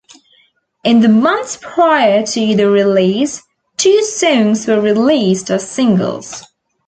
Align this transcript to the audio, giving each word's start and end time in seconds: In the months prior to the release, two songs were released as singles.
In 0.83 1.01
the 1.01 1.09
months 1.09 1.59
prior 1.61 2.25
to 2.25 2.55
the 2.55 2.67
release, 2.67 3.39
two 3.77 4.01
songs 4.03 4.65
were 4.65 4.81
released 4.81 5.51
as 5.51 5.69
singles. 5.69 6.43